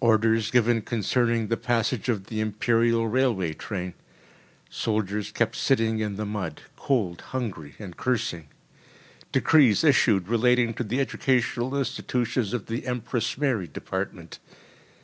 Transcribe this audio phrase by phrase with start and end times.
[0.00, 3.94] Orders given concerning the passage of the Imperial railway train.
[4.68, 8.48] Soldiers kept sitting in the mud cold, hungry, and cursing.
[9.30, 14.40] Decrees issued relating to the educational institutions of the Empress Mary Department.